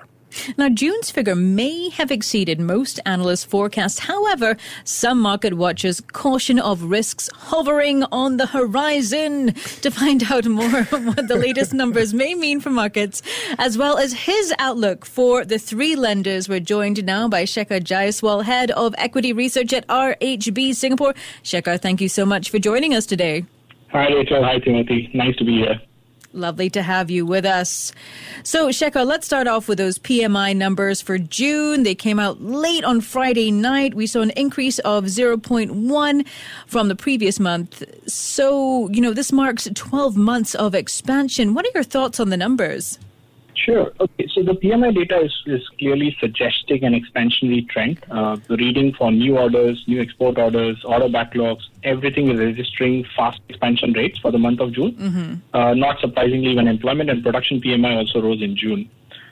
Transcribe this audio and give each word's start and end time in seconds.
Now, 0.56 0.68
June's 0.68 1.10
figure 1.10 1.34
may 1.34 1.90
have 1.90 2.10
exceeded 2.10 2.60
most 2.60 3.00
analysts' 3.06 3.44
forecasts. 3.44 3.98
However, 3.98 4.56
some 4.84 5.20
market 5.20 5.54
watchers 5.54 6.00
caution 6.12 6.58
of 6.58 6.82
risks 6.84 7.28
hovering 7.34 8.04
on 8.12 8.36
the 8.36 8.46
horizon. 8.46 9.54
To 9.82 9.90
find 9.90 10.22
out 10.30 10.46
more 10.46 10.84
what 10.84 11.28
the 11.28 11.36
latest 11.36 11.72
numbers 11.72 12.14
may 12.14 12.34
mean 12.34 12.60
for 12.60 12.70
markets, 12.70 13.22
as 13.58 13.78
well 13.78 13.98
as 13.98 14.12
his 14.12 14.52
outlook 14.58 15.04
for 15.04 15.44
the 15.44 15.58
three 15.58 15.96
lenders, 15.96 16.48
we're 16.48 16.60
joined 16.60 17.04
now 17.04 17.28
by 17.28 17.44
Shekhar 17.44 17.80
Jaiswal, 17.80 18.44
Head 18.44 18.70
of 18.72 18.94
Equity 18.98 19.32
Research 19.32 19.72
at 19.72 19.86
RHB 19.88 20.74
Singapore. 20.74 21.14
Shekhar, 21.42 21.80
thank 21.80 22.00
you 22.00 22.08
so 22.08 22.24
much 22.24 22.50
for 22.50 22.58
joining 22.58 22.94
us 22.94 23.06
today. 23.06 23.44
Hi, 23.90 24.08
Rachel. 24.08 24.44
Hi, 24.44 24.58
Timothy. 24.58 25.10
Nice 25.14 25.36
to 25.36 25.44
be 25.44 25.58
here. 25.58 25.80
Lovely 26.34 26.68
to 26.70 26.82
have 26.82 27.10
you 27.10 27.24
with 27.24 27.46
us. 27.46 27.90
So, 28.42 28.68
Shekhar, 28.68 29.06
let's 29.06 29.24
start 29.24 29.46
off 29.46 29.66
with 29.66 29.78
those 29.78 29.98
PMI 29.98 30.54
numbers 30.54 31.00
for 31.00 31.16
June. 31.16 31.84
They 31.84 31.94
came 31.94 32.18
out 32.20 32.42
late 32.42 32.84
on 32.84 33.00
Friday 33.00 33.50
night. 33.50 33.94
We 33.94 34.06
saw 34.06 34.20
an 34.20 34.30
increase 34.30 34.78
of 34.80 35.04
0.1 35.04 36.26
from 36.66 36.88
the 36.88 36.94
previous 36.94 37.40
month. 37.40 37.82
So, 38.06 38.90
you 38.90 39.00
know, 39.00 39.14
this 39.14 39.32
marks 39.32 39.70
12 39.74 40.18
months 40.18 40.54
of 40.54 40.74
expansion. 40.74 41.54
What 41.54 41.64
are 41.64 41.72
your 41.74 41.82
thoughts 41.82 42.20
on 42.20 42.28
the 42.28 42.36
numbers? 42.36 42.98
Sure. 43.64 43.92
Okay. 43.98 44.28
So 44.32 44.42
the 44.42 44.52
PMI 44.52 44.94
data 44.94 45.20
is, 45.20 45.34
is 45.46 45.68
clearly 45.78 46.16
suggesting 46.20 46.84
an 46.84 46.94
expansionary 46.94 47.68
trend. 47.68 47.98
Uh, 48.10 48.36
the 48.46 48.56
reading 48.56 48.92
for 48.94 49.10
new 49.10 49.36
orders, 49.36 49.82
new 49.88 50.00
export 50.00 50.38
orders, 50.38 50.82
order 50.84 51.08
backlogs, 51.08 51.62
everything 51.82 52.30
is 52.30 52.38
registering 52.38 53.04
fast 53.16 53.40
expansion 53.48 53.92
rates 53.94 54.18
for 54.18 54.30
the 54.30 54.38
month 54.38 54.60
of 54.60 54.72
June. 54.72 54.92
Mm-hmm. 54.92 55.34
Uh, 55.56 55.74
not 55.74 55.98
surprisingly, 56.00 56.54
when 56.54 56.68
employment 56.68 57.10
and 57.10 57.22
production 57.22 57.60
PMI 57.60 57.96
also 57.96 58.22
rose 58.22 58.42
in 58.42 58.56
June. 58.56 58.88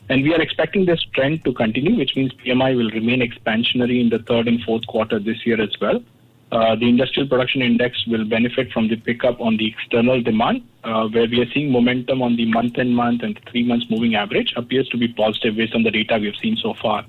And 0.08 0.22
we 0.22 0.34
are 0.34 0.40
expecting 0.40 0.86
this 0.86 1.02
trend 1.14 1.44
to 1.44 1.52
continue, 1.52 1.96
which 1.96 2.16
means 2.16 2.32
PMI 2.44 2.76
will 2.76 2.90
remain 2.90 3.20
expansionary 3.20 4.00
in 4.00 4.08
the 4.08 4.20
third 4.20 4.48
and 4.48 4.62
fourth 4.62 4.86
quarter 4.86 5.18
this 5.18 5.44
year 5.46 5.60
as 5.60 5.74
well. 5.80 6.02
Uh, 6.56 6.74
the 6.74 6.88
industrial 6.88 7.28
production 7.28 7.60
index 7.60 8.06
will 8.06 8.24
benefit 8.24 8.72
from 8.72 8.88
the 8.88 8.96
pickup 8.96 9.38
on 9.42 9.58
the 9.58 9.66
external 9.66 10.22
demand, 10.22 10.66
uh, 10.84 11.06
where 11.08 11.26
we 11.28 11.38
are 11.42 11.50
seeing 11.52 11.70
momentum 11.70 12.22
on 12.22 12.34
the 12.36 12.46
month 12.46 12.78
and 12.78 12.96
month 12.96 13.22
and 13.22 13.38
three 13.50 13.62
months 13.62 13.84
moving 13.90 14.14
average 14.14 14.54
appears 14.56 14.88
to 14.88 14.96
be 14.96 15.06
positive 15.06 15.54
based 15.54 15.74
on 15.74 15.82
the 15.82 15.90
data 15.90 16.16
we 16.18 16.28
have 16.28 16.36
seen 16.36 16.56
so 16.56 16.72
far. 16.72 17.04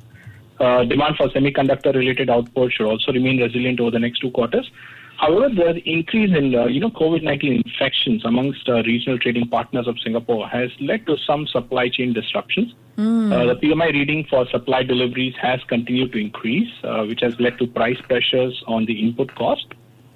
Uh, 0.59 0.83
demand 0.83 1.15
for 1.15 1.29
semiconductor 1.29 1.95
related 1.95 2.29
output 2.29 2.73
should 2.73 2.87
also 2.87 3.13
remain 3.13 3.41
resilient 3.41 3.79
over 3.79 3.89
the 3.91 3.99
next 3.99 4.19
two 4.19 4.31
quarters. 4.31 4.69
However, 5.17 5.49
the 5.49 5.81
increase 5.89 6.35
in 6.35 6.53
uh, 6.53 6.65
you 6.65 6.79
know 6.79 6.91
COVID-19 6.91 7.65
infections 7.65 8.23
amongst 8.23 8.69
uh, 8.69 8.83
regional 8.83 9.17
trading 9.17 9.47
partners 9.47 9.87
of 9.87 9.99
Singapore 9.99 10.47
has 10.47 10.69
led 10.79 11.07
to 11.07 11.17
some 11.25 11.47
supply 11.47 11.89
chain 11.89 12.13
disruptions. 12.13 12.73
Mm. 12.97 13.33
Uh, 13.33 13.53
the 13.53 13.59
PMI 13.59 13.93
reading 13.93 14.25
for 14.29 14.47
supply 14.49 14.83
deliveries 14.83 15.33
has 15.41 15.59
continued 15.67 16.11
to 16.13 16.19
increase, 16.19 16.71
uh, 16.83 17.03
which 17.05 17.21
has 17.21 17.39
led 17.39 17.57
to 17.57 17.67
price 17.67 17.99
pressures 18.01 18.63
on 18.67 18.85
the 18.85 18.93
input 18.93 19.33
cost. 19.35 19.65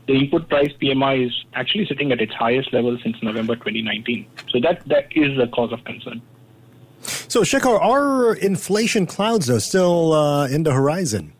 The 0.07 0.13
input 0.13 0.49
price 0.49 0.71
PMI 0.81 1.27
is 1.27 1.45
actually 1.53 1.85
sitting 1.87 2.11
at 2.11 2.21
its 2.21 2.33
highest 2.33 2.71
level 2.71 2.97
since 3.01 3.17
November 3.23 3.55
2019. 3.55 4.27
So 4.49 4.59
that 4.61 4.87
that 4.87 5.07
is 5.15 5.37
a 5.39 5.47
cause 5.47 5.71
of 5.71 5.83
concern. 5.83 6.21
So, 7.01 7.41
Shekhar, 7.41 7.81
are 7.81 8.35
inflation 8.35 9.07
clouds 9.07 9.47
though 9.47 9.57
still 9.57 10.13
uh, 10.13 10.47
in 10.47 10.61
the 10.61 10.73
horizon? 10.73 11.33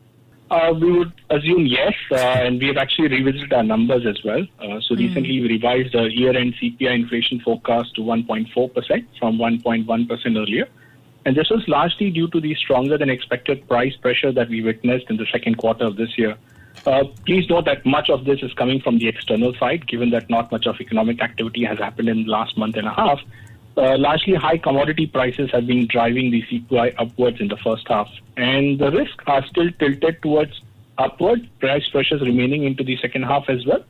Uh, 0.51 0.73
we 0.73 0.91
would 0.91 1.13
assume 1.29 1.65
yes, 1.65 1.93
uh, 2.11 2.15
and 2.17 2.59
we 2.59 2.67
have 2.67 2.75
actually 2.75 3.07
revisited 3.07 3.53
our 3.53 3.63
numbers 3.63 4.05
as 4.05 4.21
well. 4.25 4.41
Uh, 4.59 4.81
so 4.81 4.93
mm. 4.93 4.97
recently, 4.97 5.39
we 5.39 5.47
revised 5.47 5.93
the 5.93 6.11
year-end 6.11 6.53
CPI 6.61 6.93
inflation 6.93 7.39
forecast 7.39 7.95
to 7.95 8.01
1.4% 8.01 9.05
from 9.17 9.37
1.1% 9.37 10.37
earlier. 10.37 10.67
And 11.23 11.37
this 11.37 11.49
was 11.49 11.65
largely 11.69 12.11
due 12.11 12.27
to 12.27 12.41
the 12.41 12.53
stronger 12.55 12.97
than 12.97 13.09
expected 13.09 13.65
price 13.69 13.95
pressure 13.95 14.33
that 14.33 14.49
we 14.49 14.61
witnessed 14.61 15.05
in 15.09 15.15
the 15.15 15.27
second 15.31 15.57
quarter 15.57 15.85
of 15.85 15.95
this 15.95 16.17
year. 16.17 16.35
Uh, 16.85 17.05
please 17.25 17.49
note 17.49 17.63
that 17.63 17.85
much 17.85 18.09
of 18.09 18.25
this 18.25 18.41
is 18.41 18.51
coming 18.53 18.81
from 18.81 18.97
the 18.97 19.07
external 19.07 19.53
side, 19.55 19.87
given 19.87 20.09
that 20.09 20.29
not 20.29 20.51
much 20.51 20.65
of 20.67 20.81
economic 20.81 21.21
activity 21.21 21.63
has 21.63 21.77
happened 21.77 22.09
in 22.09 22.25
the 22.25 22.29
last 22.29 22.57
month 22.57 22.75
and 22.75 22.87
a 22.87 22.93
half. 22.93 23.21
Uh, 23.77 23.97
largely 23.97 24.35
high 24.35 24.57
commodity 24.57 25.07
prices 25.07 25.49
have 25.51 25.65
been 25.65 25.87
driving 25.87 26.29
the 26.29 26.43
CPI 26.43 26.93
upwards 26.97 27.39
in 27.39 27.47
the 27.47 27.57
first 27.57 27.87
half, 27.87 28.09
and 28.35 28.79
the 28.79 28.91
risks 28.91 29.23
are 29.27 29.45
still 29.45 29.69
tilted 29.79 30.21
towards 30.21 30.61
upward 30.97 31.49
price 31.59 31.87
pressures 31.89 32.21
remaining 32.21 32.63
into 32.63 32.83
the 32.83 32.97
second 32.97 33.23
half 33.23 33.45
as 33.47 33.65
well. 33.65 33.83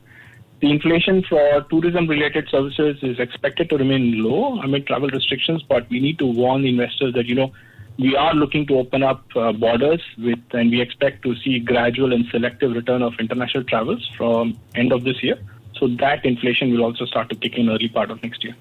The 0.61 0.69
inflation 0.69 1.23
for 1.23 1.61
tourism-related 1.71 2.47
services 2.49 2.97
is 3.01 3.19
expected 3.19 3.71
to 3.71 3.77
remain 3.77 4.23
low 4.23 4.59
amid 4.61 4.85
travel 4.85 5.09
restrictions, 5.09 5.63
but 5.63 5.89
we 5.89 5.99
need 5.99 6.19
to 6.19 6.27
warn 6.27 6.63
investors 6.65 7.15
that 7.15 7.25
you 7.25 7.33
know 7.33 7.51
we 7.97 8.15
are 8.15 8.35
looking 8.35 8.67
to 8.67 8.77
open 8.77 9.01
up 9.01 9.23
uh, 9.35 9.51
borders 9.51 10.01
with, 10.19 10.39
and 10.53 10.69
we 10.69 10.79
expect 10.79 11.23
to 11.23 11.35
see 11.37 11.59
gradual 11.59 12.13
and 12.13 12.25
selective 12.27 12.73
return 12.73 13.01
of 13.01 13.13
international 13.19 13.63
travels 13.63 14.07
from 14.15 14.57
end 14.75 14.91
of 14.91 15.03
this 15.03 15.23
year. 15.23 15.39
So 15.81 15.87
that 15.87 16.23
inflation 16.23 16.71
will 16.71 16.83
also 16.83 17.05
start 17.05 17.29
to 17.29 17.35
kick 17.35 17.57
in 17.57 17.67
early 17.67 17.89
part 17.89 18.11
of 18.11 18.21
next 18.21 18.43
year. 18.43 18.55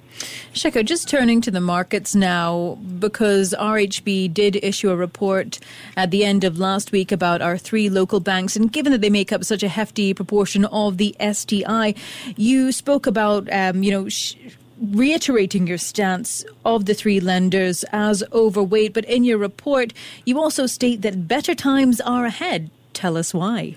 Shekhar, 0.55 0.83
just 0.83 1.07
turning 1.07 1.43
to 1.43 1.51
the 1.51 1.61
markets 1.61 2.15
now, 2.15 2.79
because 2.99 3.55
RHB 3.59 4.33
did 4.33 4.57
issue 4.65 4.89
a 4.89 4.97
report 4.97 5.59
at 5.99 6.11
the 6.11 6.25
end 6.25 6.45
of 6.45 6.59
last 6.59 6.93
week 6.93 7.13
about 7.13 7.43
our 7.43 7.59
three 7.59 7.91
local 7.91 8.21
banks, 8.21 8.57
and 8.57 8.73
given 8.73 8.91
that 8.93 9.03
they 9.03 9.11
make 9.11 9.33
up 9.33 9.45
such 9.45 9.63
a 9.63 9.69
hefty 9.69 10.15
proportion 10.15 10.65
of 10.65 10.97
the 10.97 11.15
STI, 11.21 11.95
you 12.37 12.73
spoke 12.73 13.07
about, 13.07 13.53
um, 13.53 13.83
you 13.83 13.91
know, 13.91 14.09
sh- 14.09 14.37
reiterating 14.81 15.67
your 15.67 15.77
stance 15.77 16.43
of 16.65 16.87
the 16.87 16.95
three 16.95 17.21
lenders 17.21 17.85
as 17.93 18.25
overweight, 18.33 18.95
but 18.95 19.05
in 19.05 19.25
your 19.25 19.37
report, 19.37 19.93
you 20.25 20.41
also 20.41 20.65
state 20.65 21.03
that 21.03 21.29
better 21.29 21.55
times 21.55 22.01
are 22.01 22.25
ahead. 22.25 22.71
Tell 22.95 23.19
us 23.19 23.35
why. 23.35 23.77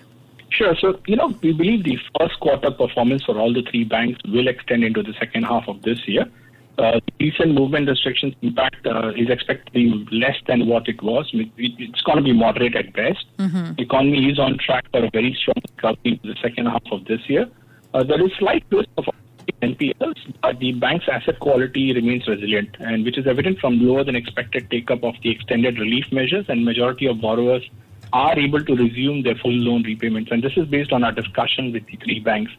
Sure. 0.54 0.76
So, 0.76 1.00
you 1.08 1.16
know, 1.16 1.34
we 1.42 1.52
believe 1.52 1.84
the 1.84 1.98
first 2.20 2.40
quarter 2.40 2.70
performance 2.70 3.24
for 3.24 3.38
all 3.40 3.52
the 3.52 3.64
three 3.64 3.84
banks 3.84 4.20
will 4.26 4.48
extend 4.48 4.84
into 4.84 5.02
the 5.02 5.14
second 5.14 5.44
half 5.44 5.68
of 5.68 5.82
this 5.82 6.08
year. 6.08 6.26
Uh, 6.78 7.00
recent 7.20 7.54
movement 7.54 7.88
restrictions 7.88 8.34
impact 8.42 8.86
uh, 8.86 9.10
is 9.16 9.30
expected 9.30 9.66
to 9.68 9.72
be 9.74 10.08
less 10.16 10.36
than 10.48 10.68
what 10.68 10.88
it 10.88 11.02
was. 11.02 11.30
It's 11.34 12.02
going 12.02 12.18
to 12.18 12.24
be 12.24 12.34
moderate 12.34 12.76
at 12.76 12.94
best. 12.94 13.26
Mm-hmm. 13.38 13.74
The 13.76 13.82
economy 13.82 14.30
is 14.30 14.40
on 14.40 14.58
track 14.60 14.86
for 14.92 15.04
a 15.04 15.10
very 15.12 15.36
strong 15.40 15.56
recovery 15.76 16.20
in 16.24 16.30
the 16.30 16.36
second 16.42 16.68
half 16.68 16.84
of 16.92 17.06
this 17.06 17.22
year. 17.28 17.48
Uh, 17.94 18.04
there 18.04 18.24
is 18.24 18.32
slight 18.38 18.64
risk 18.72 18.90
of 18.98 19.06
NPLs, 19.62 20.34
but 20.42 20.60
the 20.60 20.74
bank's 20.74 21.06
asset 21.12 21.40
quality 21.40 21.94
remains 21.94 22.28
resilient, 22.28 22.76
and 22.80 23.06
which 23.06 23.18
is 23.18 23.28
evident 23.28 23.60
from 23.60 23.80
lower 23.80 24.04
than 24.04 24.16
expected 24.16 24.70
take 24.70 24.90
up 24.90 25.04
of 25.04 25.16
the 25.24 25.30
extended 25.30 25.80
relief 25.80 26.12
measures, 26.12 26.46
and 26.48 26.66
majority 26.66 27.08
of 27.08 27.22
borrowers 27.22 27.64
are 28.14 28.38
able 28.38 28.64
to 28.64 28.76
resume 28.76 29.24
their 29.24 29.36
full 29.36 29.52
loan 29.52 29.84
repayments. 29.84 30.32
And 30.32 30.44
this 30.44 30.54
is 30.56 30.68
based 30.68 30.94
on 30.94 31.04
our 31.04 31.12
discussion 31.12 31.74
with 31.74 31.86
the 31.88 31.98
three 31.98 32.20
banks. 32.20 32.52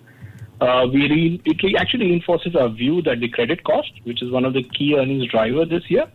Uh, 0.60 0.87
we 0.92 1.09
re- 1.09 1.41
it 1.44 1.76
actually 1.78 2.06
reinforces 2.06 2.56
our 2.56 2.69
view 2.69 3.00
that 3.03 3.20
the 3.20 3.28
credit 3.28 3.62
cost, 3.65 3.92
which 4.03 4.20
is 4.20 4.31
one 4.31 4.44
of 4.44 4.53
the 4.53 4.62
key 4.62 4.97
earnings 4.97 5.26
driver 5.26 5.65
this 5.65 5.88
year, 5.88 6.06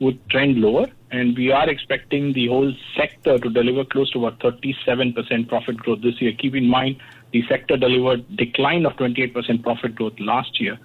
would 0.00 0.18
trend 0.30 0.58
lower, 0.58 0.86
and 1.10 1.36
we 1.36 1.50
are 1.50 1.68
expecting 1.68 2.32
the 2.32 2.46
whole 2.48 2.72
sector 2.96 3.38
to 3.38 3.50
deliver 3.50 3.84
close 3.84 4.10
to 4.12 4.26
about 4.26 4.38
37% 4.40 5.48
profit 5.48 5.76
growth 5.76 6.02
this 6.02 6.20
year. 6.20 6.32
Keep 6.32 6.54
in 6.54 6.66
mind, 6.66 6.96
the 7.32 7.44
sector 7.48 7.76
delivered 7.76 8.36
decline 8.36 8.86
of 8.86 8.92
28% 8.94 9.62
profit 9.62 9.94
growth 9.94 10.14
last 10.18 10.60
year. 10.60 10.78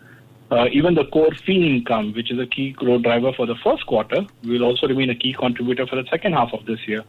Uh, 0.52 0.68
even 0.72 0.94
the 0.94 1.06
core 1.06 1.34
fee 1.46 1.68
income, 1.68 2.14
which 2.14 2.32
is 2.32 2.40
a 2.40 2.46
key 2.46 2.72
growth 2.72 3.04
driver 3.04 3.32
for 3.34 3.46
the 3.46 3.56
first 3.64 3.86
quarter, 3.86 4.22
will 4.44 4.64
also 4.64 4.88
remain 4.88 5.10
a 5.10 5.16
key 5.16 5.34
contributor 5.34 5.88
for 5.88 5.96
the 5.96 6.08
second 6.10 6.34
half 6.34 6.54
of 6.54 6.66
this 6.66 6.80
year. 6.88 7.04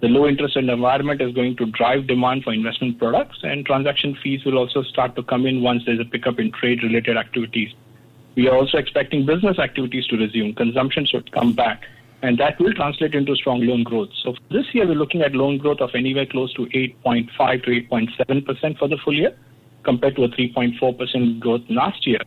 The 0.00 0.06
low 0.06 0.28
interest 0.28 0.54
rate 0.54 0.68
environment 0.68 1.20
is 1.20 1.34
going 1.34 1.56
to 1.56 1.66
drive 1.66 2.06
demand 2.06 2.44
for 2.44 2.52
investment 2.52 3.00
products, 3.00 3.38
and 3.42 3.66
transaction 3.66 4.16
fees 4.22 4.44
will 4.44 4.56
also 4.56 4.82
start 4.82 5.16
to 5.16 5.24
come 5.24 5.44
in 5.44 5.60
once 5.60 5.82
there's 5.86 5.98
a 5.98 6.04
pickup 6.04 6.38
in 6.38 6.52
trade 6.52 6.84
related 6.84 7.16
activities. 7.16 7.74
We 8.36 8.48
are 8.48 8.56
also 8.56 8.78
expecting 8.78 9.26
business 9.26 9.58
activities 9.58 10.06
to 10.06 10.16
resume. 10.16 10.54
Consumption 10.54 11.04
should 11.04 11.32
come 11.32 11.52
back, 11.52 11.82
and 12.22 12.38
that 12.38 12.60
will 12.60 12.72
translate 12.74 13.16
into 13.16 13.34
strong 13.34 13.66
loan 13.66 13.82
growth. 13.82 14.10
So 14.22 14.36
this 14.52 14.72
year, 14.72 14.86
we're 14.86 14.94
looking 14.94 15.22
at 15.22 15.34
loan 15.34 15.58
growth 15.58 15.80
of 15.80 15.90
anywhere 15.96 16.26
close 16.26 16.54
to 16.54 16.66
8.5 16.66 17.64
to 17.64 17.70
8.7% 17.90 18.78
for 18.78 18.86
the 18.86 18.98
full 18.98 19.14
year, 19.14 19.36
compared 19.82 20.14
to 20.14 20.22
a 20.22 20.28
3.4% 20.28 21.40
growth 21.40 21.62
last 21.68 22.06
year. 22.06 22.20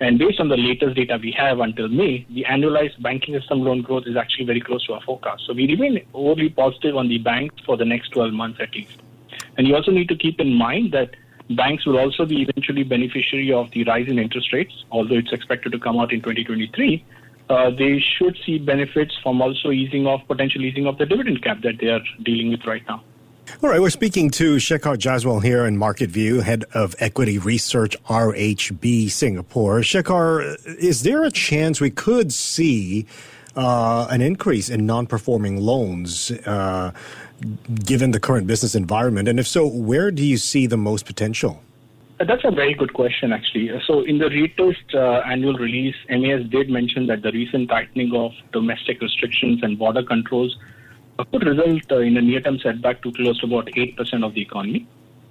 And 0.00 0.18
based 0.18 0.40
on 0.40 0.48
the 0.48 0.56
latest 0.56 0.96
data 0.96 1.18
we 1.22 1.32
have 1.38 1.60
until 1.60 1.88
May, 1.88 2.26
the 2.30 2.44
annualized 2.50 3.00
banking 3.00 3.38
system 3.38 3.62
loan 3.62 3.82
growth 3.82 4.04
is 4.06 4.16
actually 4.16 4.44
very 4.44 4.60
close 4.60 4.84
to 4.86 4.94
our 4.94 5.00
forecast. 5.02 5.44
So 5.46 5.52
we 5.52 5.68
remain 5.68 6.04
overly 6.12 6.48
positive 6.48 6.96
on 6.96 7.08
the 7.08 7.18
banks 7.18 7.54
for 7.64 7.76
the 7.76 7.84
next 7.84 8.10
12 8.10 8.32
months 8.32 8.58
at 8.60 8.74
least. 8.74 9.02
And 9.56 9.68
you 9.68 9.74
also 9.76 9.92
need 9.92 10.08
to 10.08 10.16
keep 10.16 10.40
in 10.40 10.52
mind 10.52 10.92
that 10.92 11.14
banks 11.50 11.86
will 11.86 11.98
also 11.98 12.26
be 12.26 12.42
eventually 12.42 12.82
beneficiary 12.82 13.52
of 13.52 13.70
the 13.70 13.84
rise 13.84 14.08
in 14.08 14.18
interest 14.18 14.52
rates, 14.52 14.84
although 14.90 15.16
it's 15.16 15.32
expected 15.32 15.72
to 15.72 15.78
come 15.78 15.98
out 15.98 16.12
in 16.12 16.20
2023. 16.20 17.04
Uh, 17.50 17.70
they 17.70 18.02
should 18.18 18.36
see 18.44 18.58
benefits 18.58 19.14
from 19.22 19.40
also 19.42 19.70
easing 19.70 20.06
off, 20.06 20.26
potential 20.26 20.64
easing 20.64 20.86
of 20.86 20.98
the 20.98 21.06
dividend 21.06 21.42
cap 21.42 21.60
that 21.62 21.74
they 21.80 21.88
are 21.88 22.00
dealing 22.22 22.50
with 22.50 22.64
right 22.66 22.82
now. 22.88 23.04
All 23.64 23.70
right, 23.70 23.80
we're 23.80 23.88
speaking 23.88 24.28
to 24.32 24.56
Shekhar 24.56 24.98
Jaiswal 24.98 25.42
here 25.42 25.64
in 25.64 25.78
Market 25.78 26.10
View, 26.10 26.40
head 26.42 26.66
of 26.74 26.94
equity 26.98 27.38
research, 27.38 27.96
RHB 28.02 29.10
Singapore. 29.10 29.80
Shekhar, 29.80 30.58
is 30.78 31.02
there 31.02 31.24
a 31.24 31.30
chance 31.30 31.80
we 31.80 31.88
could 31.88 32.30
see 32.30 33.06
uh, 33.56 34.06
an 34.10 34.20
increase 34.20 34.68
in 34.68 34.84
non-performing 34.84 35.62
loans 35.62 36.30
uh, 36.30 36.92
given 37.86 38.10
the 38.10 38.20
current 38.20 38.46
business 38.46 38.74
environment? 38.74 39.28
And 39.28 39.40
if 39.40 39.46
so, 39.46 39.66
where 39.66 40.10
do 40.10 40.22
you 40.22 40.36
see 40.36 40.66
the 40.66 40.76
most 40.76 41.06
potential? 41.06 41.62
That's 42.18 42.44
a 42.44 42.50
very 42.50 42.74
good 42.74 42.92
question, 42.92 43.32
actually. 43.32 43.70
So, 43.86 44.02
in 44.02 44.18
the 44.18 44.28
latest 44.28 44.94
uh, 44.94 45.22
annual 45.24 45.54
release, 45.54 45.96
MAS 46.10 46.44
did 46.50 46.68
mention 46.68 47.06
that 47.06 47.22
the 47.22 47.32
recent 47.32 47.70
tightening 47.70 48.14
of 48.14 48.32
domestic 48.52 49.00
restrictions 49.00 49.62
and 49.62 49.78
border 49.78 50.02
controls 50.02 50.54
could 51.22 51.46
result 51.46 51.92
uh, 51.92 51.98
in 51.98 52.16
a 52.16 52.22
near-term 52.22 52.58
setback 52.58 53.02
to 53.02 53.12
close 53.12 53.38
to 53.40 53.46
about 53.46 53.66
8% 53.66 54.24
of 54.24 54.34
the 54.34 54.42
economy. 54.42 54.86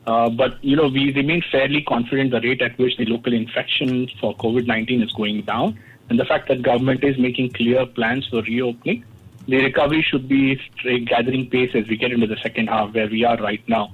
Uh, 0.05 0.29
but, 0.29 0.63
you 0.63 0.75
know, 0.75 0.87
we 0.87 1.13
remain 1.13 1.41
fairly 1.51 1.81
confident 1.81 2.31
the 2.31 2.41
rate 2.41 2.61
at 2.61 2.77
which 2.77 2.97
the 2.97 3.05
local 3.05 3.33
infection 3.33 4.09
for 4.19 4.35
COVID-19 4.35 5.03
is 5.03 5.11
going 5.13 5.41
down 5.43 5.77
and 6.09 6.19
the 6.19 6.25
fact 6.25 6.47
that 6.49 6.61
government 6.61 7.03
is 7.03 7.17
making 7.17 7.51
clear 7.51 7.85
plans 7.85 8.27
for 8.27 8.41
reopening, 8.41 9.03
the 9.47 9.57
recovery 9.63 10.05
should 10.07 10.27
be 10.27 10.59
gathering 11.05 11.49
pace 11.49 11.71
as 11.73 11.87
we 11.87 11.97
get 11.97 12.11
into 12.11 12.27
the 12.27 12.37
second 12.37 12.67
half 12.67 12.93
where 12.93 13.07
we 13.07 13.25
are 13.25 13.37
right 13.37 13.63
now. 13.67 13.93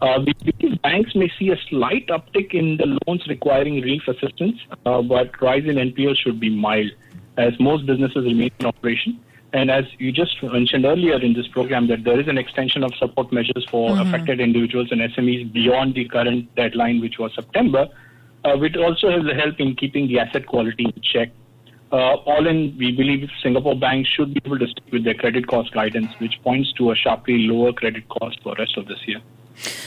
Uh, 0.00 0.22
we 0.24 0.32
believe 0.32 0.80
banks 0.82 1.14
may 1.14 1.30
see 1.38 1.50
a 1.50 1.56
slight 1.68 2.06
uptick 2.06 2.54
in 2.54 2.76
the 2.76 2.98
loans 3.06 3.26
requiring 3.26 3.80
relief 3.80 4.06
assistance, 4.06 4.58
uh, 4.86 5.02
but 5.02 5.40
rise 5.42 5.64
in 5.64 5.76
NPL 5.76 6.16
should 6.16 6.38
be 6.38 6.48
mild 6.48 6.90
as 7.36 7.52
most 7.58 7.84
businesses 7.86 8.24
remain 8.24 8.50
in 8.60 8.66
operation. 8.66 9.20
And 9.52 9.70
as 9.70 9.84
you 9.98 10.12
just 10.12 10.42
mentioned 10.42 10.84
earlier 10.84 11.18
in 11.20 11.32
this 11.32 11.48
program, 11.48 11.88
that 11.88 12.04
there 12.04 12.20
is 12.20 12.28
an 12.28 12.36
extension 12.36 12.84
of 12.84 12.94
support 12.96 13.32
measures 13.32 13.66
for 13.70 13.90
mm-hmm. 13.90 14.06
affected 14.06 14.40
individuals 14.40 14.88
and 14.90 15.00
SMEs 15.00 15.52
beyond 15.52 15.94
the 15.94 16.06
current 16.06 16.54
deadline, 16.54 17.00
which 17.00 17.18
was 17.18 17.34
September, 17.34 17.88
uh, 18.44 18.56
which 18.56 18.76
also 18.76 19.10
has 19.10 19.24
a 19.24 19.34
help 19.34 19.58
in 19.58 19.74
keeping 19.74 20.06
the 20.06 20.18
asset 20.18 20.46
quality 20.46 20.84
in 20.84 21.02
check. 21.02 21.30
Uh, 21.90 22.16
all 22.26 22.46
in, 22.46 22.76
we 22.76 22.92
believe 22.92 23.26
Singapore 23.42 23.78
banks 23.78 24.10
should 24.10 24.34
be 24.34 24.42
able 24.44 24.58
to 24.58 24.66
stick 24.66 24.84
with 24.92 25.04
their 25.04 25.14
credit 25.14 25.46
cost 25.46 25.72
guidance, 25.72 26.12
which 26.18 26.34
points 26.42 26.70
to 26.74 26.90
a 26.90 26.94
sharply 26.94 27.46
lower 27.46 27.72
credit 27.72 28.06
cost 28.10 28.38
for 28.42 28.54
the 28.54 28.60
rest 28.60 28.76
of 28.76 28.86
this 28.86 28.98
year. 29.06 29.20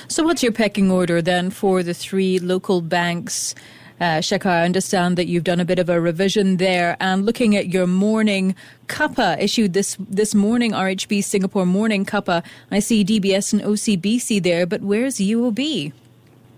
So, 0.07 0.23
what's 0.23 0.41
your 0.41 0.51
pecking 0.51 0.89
order 0.89 1.21
then 1.21 1.51
for 1.51 1.83
the 1.83 1.93
three 1.93 2.39
local 2.39 2.81
banks? 2.81 3.53
Uh, 4.01 4.19
I 4.45 4.65
understand 4.65 5.15
that 5.17 5.27
you've 5.27 5.43
done 5.43 5.59
a 5.59 5.65
bit 5.65 5.77
of 5.77 5.87
a 5.87 6.01
revision 6.01 6.57
there. 6.57 6.97
And 6.99 7.23
looking 7.23 7.55
at 7.55 7.67
your 7.67 7.85
morning 7.85 8.55
CUPPA 8.87 9.39
issued 9.39 9.73
this 9.73 9.95
this 9.99 10.33
morning, 10.33 10.71
RHB 10.71 11.23
Singapore 11.23 11.67
morning 11.67 12.03
CUPPA, 12.03 12.43
I 12.71 12.79
see 12.79 13.05
DBS 13.05 13.53
and 13.53 13.61
OCBC 13.61 14.41
there, 14.41 14.65
but 14.65 14.81
where's 14.81 15.17
UOB? 15.17 15.93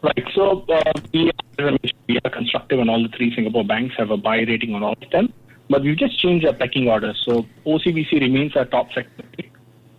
Right. 0.02 0.26
So 0.34 0.66
uh, 0.70 0.94
we, 1.14 1.32
are, 1.60 2.30
constructive 2.30 2.80
on 2.80 2.88
all 2.88 3.04
the 3.04 3.10
three 3.10 3.36
Singapore 3.36 3.66
banks, 3.66 3.96
have 3.98 4.12
a 4.12 4.16
buy 4.16 4.38
rating 4.38 4.74
on 4.74 4.82
all 4.82 4.96
of 5.02 5.10
them. 5.12 5.34
But 5.70 5.82
we've 5.82 5.98
just 5.98 6.18
changed 6.22 6.46
our 6.46 6.54
pecking 6.54 6.88
order. 6.88 7.14
So 7.26 7.46
OCBC 7.66 8.22
remains 8.22 8.56
our 8.56 8.66
top 8.66 8.94
sector. 8.94 9.26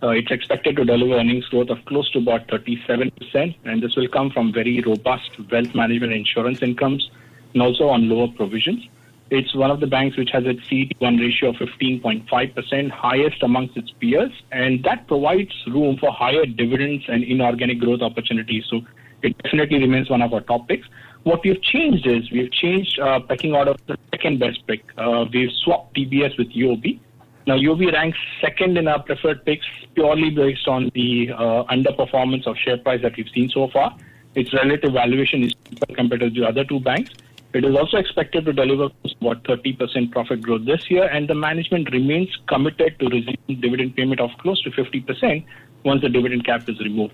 Uh, 0.01 0.09
it's 0.09 0.31
expected 0.31 0.77
to 0.77 0.83
deliver 0.83 1.13
earnings 1.13 1.45
growth 1.49 1.69
of 1.69 1.85
close 1.85 2.09
to 2.11 2.17
about 2.19 2.47
37%, 2.47 3.55
and 3.65 3.83
this 3.83 3.95
will 3.95 4.07
come 4.07 4.31
from 4.31 4.51
very 4.51 4.81
robust 4.81 5.29
wealth 5.51 5.73
management 5.75 6.11
insurance 6.11 6.61
incomes, 6.63 7.09
and 7.55 7.61
also 7.63 7.87
on 7.87 8.09
lower 8.09 8.27
provisions. 8.27 8.85
It's 9.31 9.55
one 9.55 9.71
of 9.71 9.79
the 9.79 9.87
banks 9.87 10.17
which 10.17 10.29
has 10.31 10.43
a 10.43 10.53
CET1 10.53 11.19
ratio 11.19 11.49
of 11.49 11.55
15.5%, 11.55 12.91
highest 12.91 13.41
amongst 13.41 13.75
its 13.75 13.91
peers, 13.99 14.31
and 14.51 14.83
that 14.83 15.07
provides 15.07 15.51
room 15.65 15.97
for 15.97 16.11
higher 16.11 16.45
dividends 16.45 17.05
and 17.07 17.23
inorganic 17.23 17.79
growth 17.79 18.01
opportunities. 18.01 18.65
So 18.69 18.81
it 19.23 19.35
definitely 19.39 19.79
remains 19.79 20.09
one 20.09 20.21
of 20.21 20.33
our 20.33 20.41
top 20.41 20.67
picks. 20.67 20.87
What 21.23 21.43
we've 21.43 21.61
changed 21.61 22.05
is 22.05 22.29
we've 22.29 22.51
changed 22.51 22.99
uh, 22.99 23.19
pecking 23.21 23.55
order 23.55 23.71
of 23.71 23.77
the 23.87 23.97
second 24.11 24.39
best 24.39 24.67
pick. 24.67 24.83
Uh, 24.95 25.25
we've 25.33 25.51
swapped 25.63 25.95
DBS 25.95 26.37
with 26.37 26.49
UOB. 26.49 26.99
Now, 27.47 27.57
UOB 27.57 27.93
ranks 27.93 28.17
second 28.41 28.77
in 28.77 28.87
our 28.87 29.01
preferred 29.01 29.43
picks 29.45 29.65
purely 29.95 30.29
based 30.29 30.67
on 30.67 30.91
the 30.93 31.31
uh, 31.31 31.63
underperformance 31.65 32.45
of 32.45 32.57
share 32.57 32.77
price 32.77 33.01
that 33.01 33.17
we've 33.17 33.29
seen 33.33 33.49
so 33.49 33.69
far. 33.69 33.95
Its 34.35 34.53
relative 34.53 34.93
valuation 34.93 35.43
is 35.43 35.53
compared 35.95 36.21
to 36.21 36.29
the 36.29 36.45
other 36.45 36.63
two 36.63 36.79
banks. 36.79 37.11
It 37.55 37.63
is 37.63 37.73
also 37.73 37.95
expected 37.95 38.43
to 38.47 38.51
deliver 38.51 38.89
about 39.21 39.43
30% 39.45 40.11
profit 40.11 40.41
growth 40.41 40.65
this 40.65 40.91
year, 40.91 41.05
and 41.05 41.25
the 41.25 41.35
management 41.35 41.89
remains 41.89 42.27
committed 42.49 42.99
to 42.99 43.05
resume 43.07 43.61
dividend 43.61 43.95
payment 43.95 44.19
of 44.19 44.31
close 44.39 44.61
to 44.63 44.71
50% 44.71 45.45
once 45.85 46.01
the 46.01 46.09
dividend 46.09 46.45
cap 46.45 46.67
is 46.67 46.77
removed. 46.81 47.13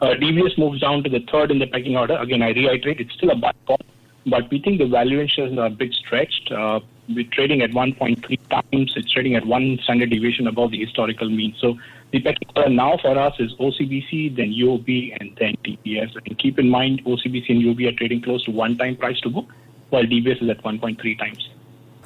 Uh, 0.00 0.14
DBS 0.14 0.56
moves 0.56 0.80
down 0.80 1.04
to 1.04 1.10
the 1.10 1.20
third 1.30 1.50
in 1.50 1.58
the 1.58 1.66
pecking 1.66 1.94
order. 1.94 2.16
Again, 2.16 2.40
I 2.40 2.52
reiterate, 2.52 3.00
it's 3.00 3.12
still 3.12 3.32
a 3.32 3.34
buy 3.34 3.52
call, 3.66 3.80
but 4.24 4.50
we 4.50 4.60
think 4.60 4.78
the 4.78 4.86
valuations 4.86 5.58
are 5.58 5.66
a 5.66 5.70
bit 5.70 5.92
stretched. 5.92 6.50
Uh, 6.50 6.80
we're 7.10 7.28
trading 7.30 7.60
at 7.60 7.72
1.3 7.72 8.48
times. 8.48 8.94
It's 8.96 9.12
trading 9.12 9.36
at 9.36 9.44
one 9.44 9.78
standard 9.82 10.08
deviation 10.08 10.46
above 10.46 10.70
the 10.70 10.82
historical 10.82 11.28
mean. 11.28 11.54
So 11.60 11.76
the 12.12 12.20
pecking 12.20 12.48
order 12.56 12.70
now 12.70 12.96
for 12.96 13.18
us 13.18 13.34
is 13.38 13.52
OCBC, 13.60 14.36
then 14.36 14.54
UOB, 14.54 15.18
and 15.20 15.36
then 15.38 15.54
DBS. 15.62 16.16
And 16.24 16.38
keep 16.38 16.58
in 16.58 16.70
mind, 16.70 17.04
OCBC 17.04 17.50
and 17.50 17.62
UOB 17.62 17.92
are 17.92 17.96
trading 17.98 18.22
close 18.22 18.42
to 18.44 18.50
one 18.52 18.78
time 18.78 18.96
price 18.96 19.20
to 19.20 19.28
book 19.28 19.52
while 19.92 20.04
DBS 20.04 20.42
is 20.42 20.48
at 20.48 20.62
1.3 20.64 21.18
times. 21.18 21.50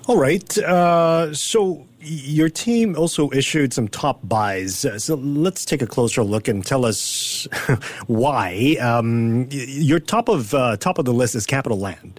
All 0.08 0.18
right. 0.18 0.58
Uh, 0.58 1.32
so 1.32 1.86
your 2.00 2.48
team 2.48 2.96
also 2.96 3.30
issued 3.32 3.72
some 3.72 3.88
top 3.88 4.20
buys. 4.28 4.84
Uh, 4.84 4.98
so 4.98 5.14
let's 5.16 5.64
take 5.64 5.82
a 5.82 5.86
closer 5.86 6.22
look 6.22 6.48
and 6.48 6.64
tell 6.64 6.84
us 6.84 7.48
why. 8.06 8.76
Um, 8.80 9.48
your 9.50 9.98
top 10.00 10.28
of 10.28 10.54
uh, 10.54 10.76
top 10.76 10.98
of 10.98 11.04
the 11.04 11.12
list 11.12 11.34
is 11.34 11.46
CapitaLand. 11.46 12.18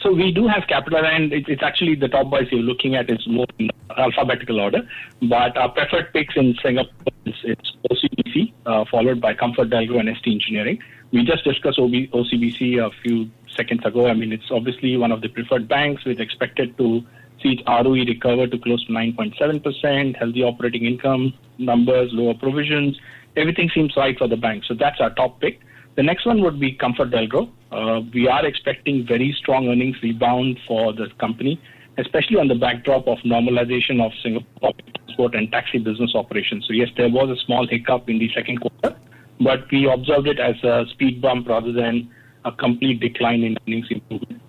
So 0.00 0.12
we 0.12 0.32
do 0.32 0.48
have 0.48 0.62
CapitaLand. 0.62 1.32
It's 1.46 1.62
actually 1.62 1.94
the 1.94 2.08
top 2.08 2.30
buys 2.30 2.48
you're 2.50 2.62
looking 2.62 2.94
at 2.94 3.10
is 3.10 3.26
more 3.26 3.46
in 3.58 3.70
alphabetical 3.98 4.58
order, 4.58 4.88
but 5.22 5.56
our 5.58 5.68
preferred 5.68 6.12
picks 6.14 6.36
in 6.36 6.54
Singapore 6.62 7.12
is 7.26 7.34
it's 7.44 7.72
OCBC, 7.90 8.52
uh, 8.64 8.84
followed 8.90 9.20
by 9.20 9.34
Comfort 9.34 9.68
ComfortDelGro 9.68 10.00
and 10.00 10.16
ST 10.16 10.32
Engineering. 10.32 10.78
We 11.12 11.24
just 11.24 11.44
discussed 11.44 11.78
OB, 11.78 11.92
OCBC 11.92 12.78
a 12.78 12.90
few 13.02 13.30
seconds 13.60 13.84
ago. 13.84 14.08
I 14.08 14.14
mean, 14.14 14.32
it's 14.32 14.50
obviously 14.50 14.96
one 14.96 15.12
of 15.12 15.20
the 15.20 15.28
preferred 15.28 15.68
banks, 15.68 16.04
which 16.04 16.20
expected 16.20 16.76
to 16.78 17.02
see 17.42 17.50
its 17.56 17.62
ROE 17.66 18.04
recover 18.14 18.46
to 18.46 18.58
close 18.58 18.84
to 18.86 18.92
9.7%, 18.92 20.16
healthy 20.16 20.42
operating 20.42 20.84
income 20.84 21.32
numbers, 21.58 22.10
lower 22.12 22.34
provisions. 22.34 22.98
Everything 23.36 23.70
seems 23.74 23.96
right 23.96 24.16
for 24.18 24.28
the 24.28 24.36
bank. 24.36 24.64
So 24.66 24.74
that's 24.74 25.00
our 25.00 25.12
top 25.14 25.40
pick. 25.40 25.60
The 25.96 26.02
next 26.02 26.26
one 26.26 26.42
would 26.42 26.58
be 26.58 26.76
ComfortDelGro. 26.76 27.50
Uh, 27.72 28.00
we 28.14 28.28
are 28.28 28.44
expecting 28.46 29.06
very 29.06 29.34
strong 29.38 29.68
earnings 29.68 29.96
rebound 30.02 30.58
for 30.66 30.92
the 30.92 31.08
company, 31.18 31.60
especially 31.98 32.38
on 32.38 32.48
the 32.48 32.54
backdrop 32.54 33.06
of 33.06 33.18
normalization 33.18 34.04
of 34.04 34.12
Singapore 34.22 34.72
transport 34.94 35.34
and 35.34 35.50
taxi 35.52 35.78
business 35.78 36.12
operations. 36.14 36.64
So 36.66 36.72
yes, 36.72 36.88
there 36.96 37.08
was 37.08 37.28
a 37.30 37.40
small 37.44 37.66
hiccup 37.66 38.08
in 38.08 38.18
the 38.18 38.30
second 38.34 38.60
quarter, 38.60 38.96
but 39.40 39.70
we 39.70 39.90
observed 39.90 40.28
it 40.28 40.38
as 40.38 40.56
a 40.64 40.84
speed 40.90 41.20
bump 41.20 41.48
rather 41.48 41.72
than 41.72 42.10
a 42.44 42.52
complete 42.52 43.00
decline 43.00 43.42
in 43.42 43.56
earnings 43.66 43.86
improvement. 43.90 44.42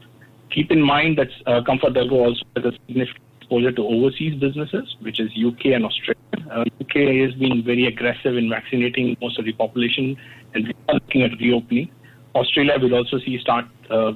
Keep 0.51 0.71
in 0.71 0.81
mind 0.81 1.17
that 1.17 1.29
uh, 1.48 1.62
ComfortDelGro 1.62 2.12
also 2.12 2.43
has 2.55 2.65
a 2.65 2.71
significant 2.88 3.24
exposure 3.51 3.71
to 3.71 3.81
overseas 3.83 4.39
businesses, 4.39 4.95
which 5.01 5.19
is 5.19 5.29
UK 5.31 5.67
and 5.67 5.86
Australia. 5.86 6.21
Uh, 6.51 6.63
UK 6.81 6.95
has 7.24 7.33
been 7.36 7.63
very 7.63 7.86
aggressive 7.88 8.38
in 8.38 8.50
vaccinating 8.50 9.15
most 9.21 9.39
of 9.39 9.45
the 9.45 9.53
population, 9.53 10.17
and 10.53 10.74
are 10.89 10.95
looking 10.95 11.21
at 11.21 11.31
reopening. 11.39 11.89
Australia 12.36 12.79
will 12.79 12.95
also 12.95 13.19
see 13.19 13.38
start 13.39 13.65
uh, 13.89 14.13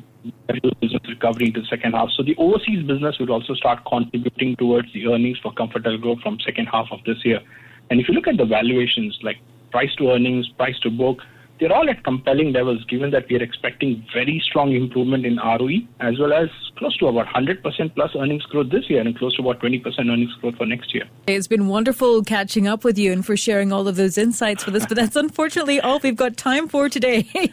business 0.47 1.01
recovery 1.07 1.47
into 1.47 1.61
the 1.61 1.67
second 1.67 1.93
half. 1.93 2.09
So 2.15 2.23
the 2.23 2.35
overseas 2.37 2.85
business 2.87 3.17
will 3.19 3.31
also 3.31 3.53
start 3.55 3.79
contributing 3.85 4.55
towards 4.55 4.91
the 4.93 5.07
earnings 5.07 5.37
for 5.39 5.53
ComfortDelGro 5.53 6.21
from 6.21 6.39
second 6.39 6.67
half 6.67 6.87
of 6.91 6.99
this 7.05 7.17
year. 7.25 7.41
And 7.89 7.99
if 7.99 8.07
you 8.07 8.13
look 8.13 8.27
at 8.27 8.37
the 8.37 8.45
valuations, 8.45 9.17
like 9.21 9.37
price 9.71 9.93
to 9.95 10.11
earnings, 10.11 10.47
price 10.57 10.79
to 10.79 10.89
book, 10.89 11.19
they're 11.59 11.73
all 11.73 11.89
at 11.89 12.03
compelling 12.03 12.51
levels 12.51 12.83
given 12.85 13.11
that 13.11 13.25
we 13.29 13.37
are 13.37 13.43
expecting 13.43 14.05
very 14.13 14.41
strong 14.45 14.73
improvement 14.73 15.25
in 15.25 15.37
ROE 15.37 15.79
as 15.99 16.19
well 16.19 16.33
as 16.33 16.49
close 16.77 16.95
to 16.97 17.07
about 17.07 17.27
100% 17.27 17.95
plus 17.95 18.11
earnings 18.15 18.43
growth 18.43 18.69
this 18.69 18.89
year 18.89 19.01
and 19.01 19.17
close 19.17 19.35
to 19.35 19.41
about 19.41 19.61
20% 19.61 19.83
earnings 19.99 20.33
growth 20.41 20.55
for 20.57 20.65
next 20.65 20.93
year. 20.93 21.05
It's 21.27 21.47
been 21.47 21.67
wonderful 21.67 22.23
catching 22.23 22.67
up 22.67 22.83
with 22.83 22.97
you 22.97 23.11
and 23.11 23.25
for 23.25 23.37
sharing 23.37 23.71
all 23.71 23.87
of 23.87 23.95
those 23.95 24.17
insights 24.17 24.65
with 24.65 24.75
us, 24.75 24.85
but 24.85 24.95
that's 24.95 25.15
unfortunately 25.15 25.79
all 25.79 25.99
we've 25.99 26.15
got 26.15 26.37
time 26.37 26.67
for 26.67 26.89
today. 26.89 27.29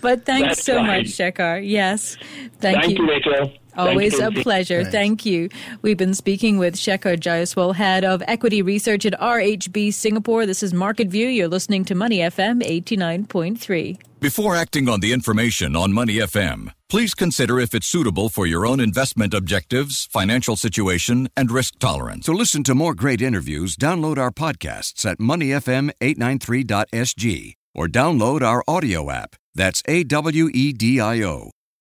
but 0.00 0.24
thanks 0.24 0.48
that's 0.48 0.64
so 0.64 0.76
right. 0.76 1.02
much, 1.02 1.06
Shekhar. 1.06 1.68
Yes. 1.68 2.16
Thank, 2.58 2.80
Thank 2.80 2.98
you. 2.98 3.04
you, 3.04 3.10
Rachel. 3.10 3.52
Always 3.76 4.18
a 4.18 4.30
pleasure. 4.30 4.82
Thanks. 4.82 4.92
Thank 4.92 5.26
you. 5.26 5.48
We've 5.82 5.96
been 5.96 6.14
speaking 6.14 6.58
with 6.58 6.76
Shekhar 6.76 7.18
Jaiswal, 7.18 7.74
head 7.74 8.04
of 8.04 8.22
equity 8.26 8.62
research 8.62 9.06
at 9.06 9.18
RHB 9.18 9.94
Singapore. 9.94 10.44
This 10.46 10.62
is 10.62 10.74
Market 10.74 11.08
View. 11.08 11.28
You're 11.28 11.48
listening 11.48 11.84
to 11.86 11.94
Money 11.94 12.18
FM 12.18 12.62
89.3. 12.62 13.98
Before 14.20 14.54
acting 14.54 14.88
on 14.88 15.00
the 15.00 15.12
information 15.12 15.74
on 15.74 15.92
Money 15.92 16.18
FM, 16.18 16.72
please 16.88 17.12
consider 17.12 17.58
if 17.58 17.74
it's 17.74 17.88
suitable 17.88 18.28
for 18.28 18.46
your 18.46 18.64
own 18.64 18.78
investment 18.78 19.34
objectives, 19.34 20.06
financial 20.12 20.54
situation, 20.54 21.28
and 21.36 21.50
risk 21.50 21.80
tolerance. 21.80 22.26
To 22.26 22.32
listen 22.32 22.62
to 22.64 22.74
more 22.74 22.94
great 22.94 23.20
interviews, 23.20 23.76
download 23.76 24.18
our 24.18 24.30
podcasts 24.30 25.04
at 25.04 25.18
moneyfm893.sg 25.18 27.54
or 27.74 27.88
download 27.88 28.42
our 28.42 28.62
audio 28.68 29.10
app. 29.10 29.34
That's 29.54 29.82
A 29.88 30.04
W 30.04 30.48
E 30.54 30.72
D 30.72 31.00
I 31.00 31.22
O. 31.22 31.50